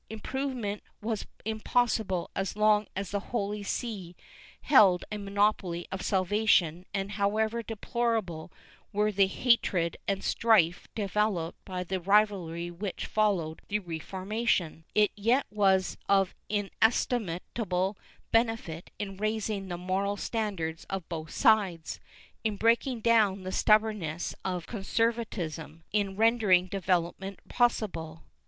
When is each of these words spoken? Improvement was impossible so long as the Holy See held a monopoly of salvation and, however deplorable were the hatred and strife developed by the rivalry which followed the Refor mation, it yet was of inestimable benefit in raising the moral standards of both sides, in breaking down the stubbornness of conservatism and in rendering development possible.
Improvement 0.09 0.81
was 0.99 1.27
impossible 1.45 2.31
so 2.43 2.59
long 2.59 2.87
as 2.95 3.11
the 3.11 3.19
Holy 3.19 3.61
See 3.61 4.15
held 4.61 5.05
a 5.11 5.19
monopoly 5.19 5.87
of 5.91 6.01
salvation 6.01 6.87
and, 6.91 7.11
however 7.11 7.61
deplorable 7.61 8.51
were 8.91 9.11
the 9.11 9.27
hatred 9.27 9.97
and 10.07 10.23
strife 10.23 10.87
developed 10.95 11.63
by 11.65 11.83
the 11.83 11.99
rivalry 11.99 12.71
which 12.71 13.05
followed 13.05 13.61
the 13.67 13.79
Refor 13.79 14.25
mation, 14.25 14.85
it 14.95 15.11
yet 15.15 15.45
was 15.51 15.99
of 16.09 16.33
inestimable 16.49 17.95
benefit 18.31 18.89
in 18.97 19.17
raising 19.17 19.67
the 19.67 19.77
moral 19.77 20.17
standards 20.17 20.83
of 20.89 21.07
both 21.09 21.29
sides, 21.29 21.99
in 22.43 22.55
breaking 22.57 23.01
down 23.01 23.43
the 23.43 23.51
stubbornness 23.51 24.33
of 24.43 24.65
conservatism 24.65 25.83
and 25.93 26.09
in 26.09 26.15
rendering 26.17 26.65
development 26.65 27.39
possible. 27.47 28.23